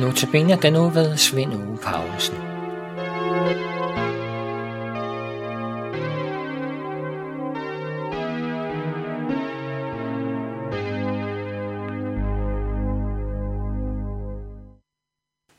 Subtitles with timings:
[0.00, 2.34] Notabene den nu ved Svend Uge Paulsen.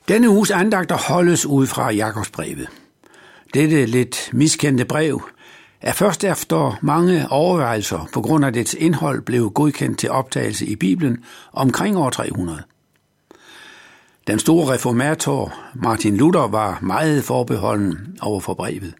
[0.07, 2.67] Denne uges andagter holdes ud fra Jakobsbrevet.
[3.53, 5.21] Dette lidt miskendte brev
[5.81, 10.75] er først efter mange overvejelser på grund af dets indhold blev godkendt til optagelse i
[10.75, 12.63] Bibelen omkring år 300.
[14.31, 18.93] Den store reformator Martin Luther var meget forbeholden over for brevet.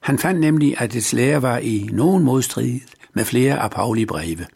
[0.00, 2.80] Han fandt nemlig, at dets lære var i nogen modstrid
[3.14, 4.46] med flere af Pauli breve.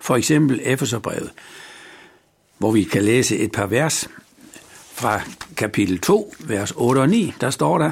[0.00, 1.30] For eksempel Efeserbrevet,
[2.58, 4.08] hvor vi kan læse et par vers
[4.92, 5.20] fra
[5.56, 7.90] kapitel 2, vers 8 og 9, der står der,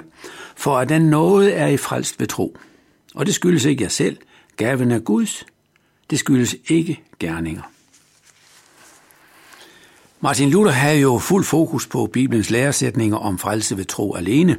[0.56, 2.56] for at den nåde er i frelst ved tro.
[3.14, 4.16] Og det skyldes ikke jer selv,
[4.56, 5.46] gaven er Guds,
[6.10, 7.73] det skyldes ikke gerninger.
[10.24, 14.56] Martin Luther havde jo fuld fokus på Bibelens læresætninger om frelse ved tro alene.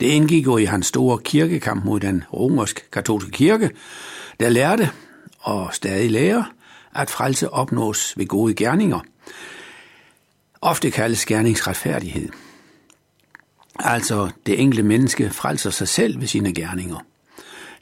[0.00, 3.70] Det indgik jo i hans store kirkekamp mod den romersk-katolske kirke,
[4.40, 4.90] der lærte
[5.38, 6.44] og stadig lærer,
[6.94, 9.00] at frelse opnås ved gode gerninger.
[10.60, 12.28] Ofte kaldes gerningsretfærdighed.
[13.78, 16.98] Altså det enkelte menneske frelser sig selv ved sine gerninger.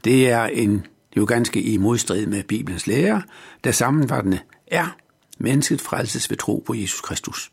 [0.04, 0.86] Det er en
[1.16, 3.22] jo ganske i modstrid med Bibelens lære,
[3.64, 4.96] der sammenfattende er
[5.38, 7.50] mennesket frelses ved tro på Jesus Kristus.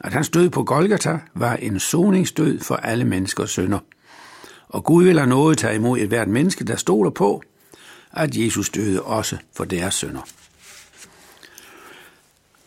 [0.00, 3.78] At hans død på Golgata var en soningsdød for alle menneskers sønder.
[4.68, 7.42] Og Gud vil have noget tage imod et hvert menneske, der stoler på,
[8.12, 10.22] at Jesus døde også for deres sønder.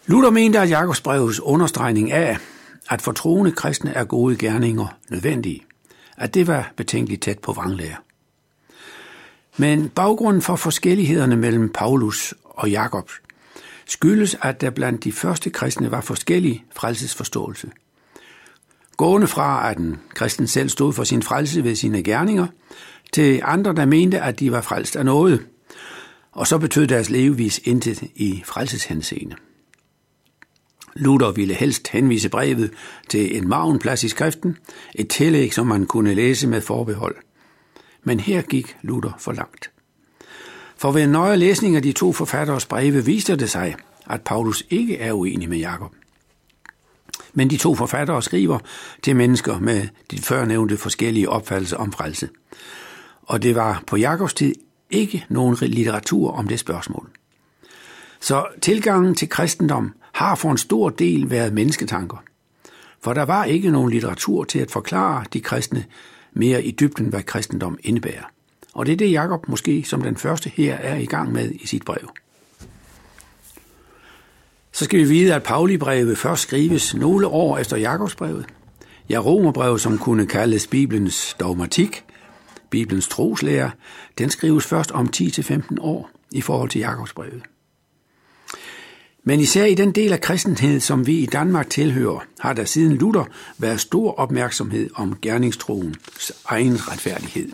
[0.06, 2.38] Luther mente, at Jakobsbrevets understregning af,
[2.90, 5.64] at for troende kristne er gode gerninger nødvendige,
[6.18, 7.96] at det var betænkeligt tæt på vranglære.
[9.58, 13.12] Men baggrunden for forskellighederne mellem Paulus og Jakob
[13.88, 17.72] skyldes, at der blandt de første kristne var forskellig frelsesforståelse.
[18.98, 22.48] Gående fra, at den kristen selv stod for sin frelse ved sine gerninger,
[23.14, 25.48] til andre, der mente, at de var frelst af noget,
[26.32, 29.36] og så betød deres levevis intet i frelseshenseende.
[30.96, 32.72] Luther ville helst henvise brevet
[33.10, 34.58] til en mavenplads i skriften,
[34.96, 37.16] et tillæg, som man kunne læse med forbehold.
[38.04, 39.72] Men her gik Luther for langt.
[40.78, 43.76] For ved en nøje læsning af de to forfatteres breve viste det sig,
[44.10, 45.92] at Paulus ikke er uenig med Jakob.
[47.34, 48.60] Men de to forfattere skriver
[49.04, 52.30] til mennesker med de førnævnte forskellige opfattelser om frelse.
[53.22, 54.56] Og det var på Jakobs tid
[54.90, 57.10] ikke nogen litteratur om det spørgsmål.
[58.20, 62.24] Så tilgangen til kristendom har for en stor del været mennesketanker.
[63.02, 65.86] For der var ikke nogen litteratur til at forklare de kristne
[66.34, 68.35] mere i dybden, hvad kristendom indebærer.
[68.76, 71.68] Og det er det, Jakob måske som den første her er i gang med i
[71.68, 72.10] sit brev.
[74.72, 78.46] Så skal vi vide, at Pauli-brevet først skrives nogle år efter Jakobsbrevet.
[79.10, 82.04] Ja, Romerbrevet, som kunne kaldes Bibelens dogmatik,
[82.70, 83.72] Bibelens troslære,
[84.18, 87.42] den skrives først om 10-15 år i forhold til Jakobsbrevet.
[89.24, 92.96] Men især i den del af kristenhed, som vi i Danmark tilhører, har der siden
[92.96, 93.26] Luther
[93.58, 97.50] været stor opmærksomhed om gerningstroens egen retfærdighed.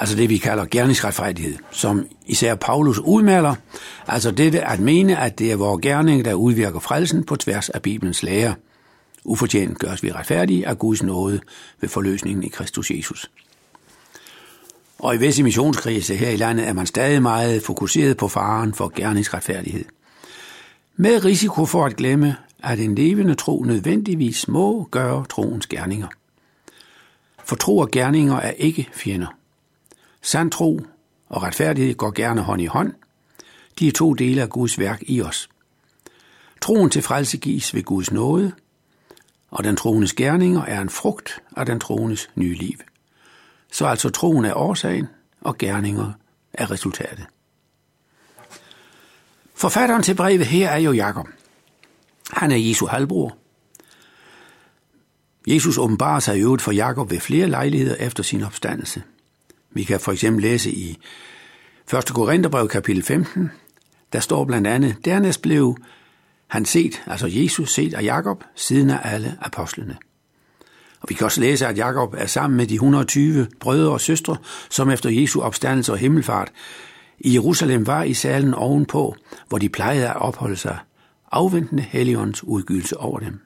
[0.00, 3.54] Altså det, vi kalder gerningsretfærdighed, som især Paulus udmaler,
[4.06, 7.82] altså dette at mene, at det er vores gerning, der udvirker frelsen på tværs af
[7.82, 8.54] Bibelens lære.
[9.24, 11.40] Ufortjent gørs vi retfærdige af Guds nåde
[11.80, 13.30] ved forløsningen i Kristus Jesus.
[14.98, 18.92] Og i visse missionskrise her i landet er man stadig meget fokuseret på faren for
[18.94, 19.84] gerningsretfærdighed–
[21.02, 26.08] med risiko for at glemme, at en levende tro nødvendigvis må gøre troens gerninger.
[27.44, 29.39] For tro og gerninger er ikke fjender.
[30.22, 30.80] Sand tro
[31.28, 32.94] og retfærdighed går gerne hånd i hånd.
[33.78, 35.48] De er to dele af Guds værk i os.
[36.60, 38.52] Troen til frelse gives ved Guds nåde,
[39.50, 42.78] og den troendes gerninger er en frugt af den troendes nye liv.
[43.72, 45.08] Så altså troen er årsagen,
[45.40, 46.12] og gerninger
[46.52, 47.26] er resultatet.
[49.54, 51.28] Forfatteren til brevet her er jo Jakob.
[52.32, 53.36] Han er Jesu halvbror.
[55.46, 59.02] Jesus åbenbarer sig i øvrigt for Jakob ved flere lejligheder efter sin opstandelse.
[59.72, 60.98] Vi kan for eksempel læse i
[61.94, 62.04] 1.
[62.14, 63.50] Korintherbrev kapitel 15,
[64.12, 65.76] der står blandt andet, dernæst blev
[66.46, 69.96] han set, altså Jesus set af Jakob, siden af alle apostlene.
[71.00, 74.36] Og vi kan også læse, at Jakob er sammen med de 120 brødre og søstre,
[74.70, 76.52] som efter Jesu opstandelse og himmelfart
[77.18, 79.16] i Jerusalem var i salen ovenpå,
[79.48, 80.78] hvor de plejede at opholde sig,
[81.32, 83.40] afventende Helligåndens udgivelse over dem.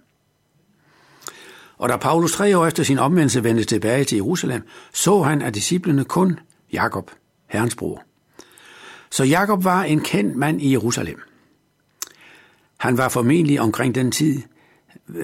[1.78, 4.62] Og da Paulus tre år efter sin omvendelse vendte tilbage til Jerusalem,
[4.92, 6.38] så han af disciplene kun
[6.72, 7.10] Jakob,
[7.46, 8.02] herrens bror.
[9.10, 11.20] Så Jakob var en kendt mand i Jerusalem.
[12.76, 14.42] Han var formentlig omkring den tid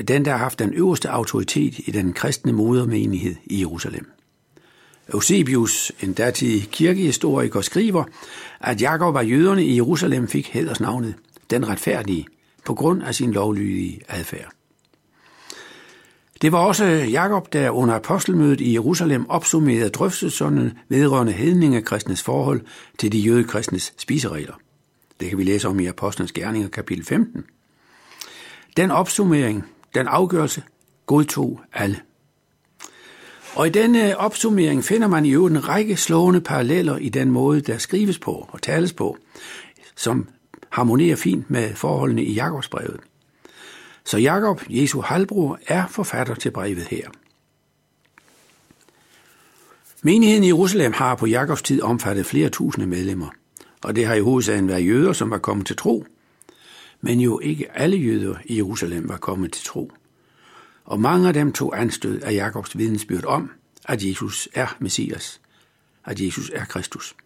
[0.08, 4.11] den, der har haft den øverste autoritet i den kristne modermenighed i Jerusalem.
[5.14, 8.05] Eusebius, en datidig kirkehistoriker, skriver,
[8.61, 11.14] at Jakob var jøderne i Jerusalem fik hædersnavnet
[11.50, 12.26] den retfærdige
[12.64, 14.60] på grund af sin lovlydige adfærd.
[16.43, 22.61] Det var også Jakob, der under apostelmødet i Jerusalem opsummerede drøftelserne vedrørende hedninge kristnes forhold
[22.99, 24.55] til de jødekristnes spiseregler.
[25.21, 27.45] Det kan vi læse om i Apostlenes Gerninger kapitel 15.
[28.77, 29.65] Den opsummering,
[29.95, 30.63] den afgørelse,
[31.07, 32.01] godtog alle.
[33.55, 37.61] Og i denne opsummering finder man i øvrigt en række slående paralleller i den måde,
[37.61, 39.17] der skrives på og tales på,
[39.97, 40.29] som
[40.71, 43.01] harmonerer fint med forholdene i Jakobsbrevet.
[44.05, 47.11] Så Jakob, Jesu halvbror, er forfatter til brevet her.
[50.02, 53.29] Menigheden i Jerusalem har på Jakobs tid omfattet flere tusinde medlemmer,
[53.85, 56.05] og det har i hovedsagen været jøder, som var kommet til tro,
[57.00, 59.93] men jo ikke alle jøder i Jerusalem var kommet til tro.
[60.85, 63.50] Og mange af dem tog anstød af Jakobs vidensbyrd om,
[63.85, 65.41] at Jesus er Messias,
[66.05, 67.17] at Jesus er Kristus.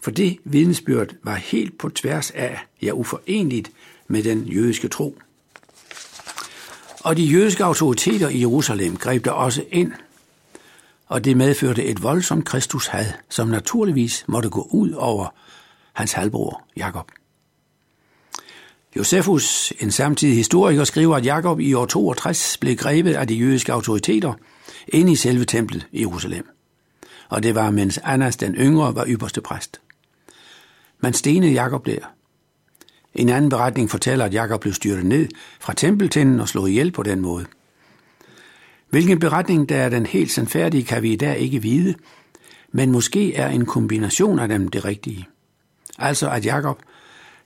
[0.00, 3.72] For det vidensbyrd var helt på tværs af, ja uforenligt
[4.08, 5.18] med den jødiske tro.
[7.08, 9.92] Og de jødiske autoriteter i Jerusalem greb der også ind,
[11.06, 15.34] og det medførte et voldsomt Kristus had, som naturligvis måtte gå ud over
[15.92, 17.10] hans halvbror Jakob.
[18.96, 23.72] Josefus, en samtidig historiker, skriver, at Jakob i år 62 blev grebet af de jødiske
[23.72, 24.32] autoriteter
[24.88, 26.48] ind i selve templet i Jerusalem.
[27.28, 29.80] Og det var, mens Annas den yngre var ypperste præst.
[31.00, 32.17] Man stenede Jakob der.
[33.14, 35.28] En anden beretning fortæller, at Jakob blev styrtet ned
[35.60, 37.46] fra tempeltinden og slået ihjel på den måde.
[38.90, 41.94] Hvilken beretning der er den helt sandfærdige, kan vi i dag ikke vide,
[42.72, 45.28] men måske er en kombination af dem det rigtige.
[45.98, 46.78] Altså at Jakob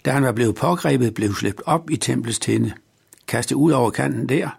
[0.04, 2.72] da han var blevet pågrebet, blev slæbt op i templets tinde,
[3.26, 4.58] kastet ud over kanten der,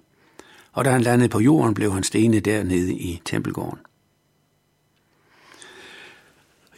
[0.73, 3.79] og da han landede på jorden, blev han stenet dernede i tempelgården.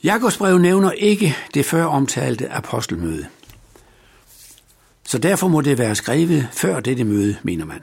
[0.04, 3.28] Jakobs brev nævner ikke det før omtalte apostelmøde.
[5.06, 7.82] Så derfor må det være skrevet før dette møde, mener man.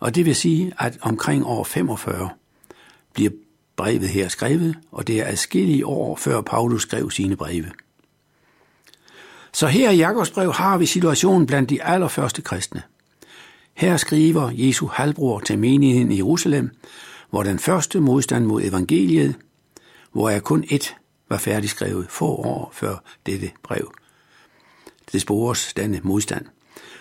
[0.00, 2.30] Og det vil sige, at omkring år 45
[3.14, 3.30] bliver
[3.76, 7.70] brevet her skrevet, og det er adskillige år før Paulus skrev sine breve.
[9.52, 12.82] Så her i Jakobs brev har vi situationen blandt de allerførste kristne.
[13.74, 16.70] Her skriver Jesu halvbror til menigheden i Jerusalem,
[17.30, 19.34] hvor den første modstand mod evangeliet,
[20.12, 20.94] hvor er kun et
[21.28, 22.96] var færdigskrevet få år før
[23.26, 23.92] dette brev.
[25.12, 26.46] Det spores denne modstand.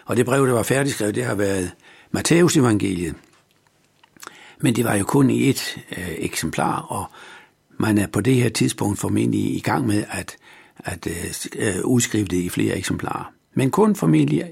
[0.06, 1.72] Og det brev, der var færdigskrevet, det har været
[2.12, 3.16] Matteus evangeliet.
[4.60, 7.06] Men det var jo kun i et øh, eksemplar, og
[7.78, 10.38] man er på det her tidspunkt formentlig i gang med at
[10.86, 13.34] at øh, øh udskrive det i flere eksemplarer.
[13.54, 14.44] Men kun formentlig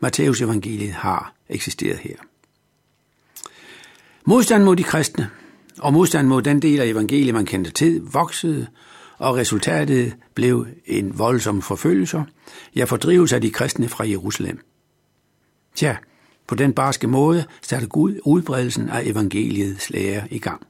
[0.00, 2.16] Matteus evangeliet har eksisteret her.
[4.24, 5.30] Modstand mod de kristne
[5.78, 8.66] og modstand mod den del af evangeliet, man kendte til, voksede,
[9.18, 12.24] og resultatet blev en voldsom forfølgelse,
[12.76, 14.60] ja fordrivelse af de kristne fra Jerusalem.
[15.74, 15.96] Tja,
[16.46, 20.66] på den barske måde satte Gud udbredelsen af evangeliets lære i gang.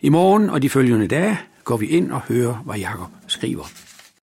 [0.00, 3.89] I morgen og de følgende dage går vi ind og hører, hvad Jakob skriver.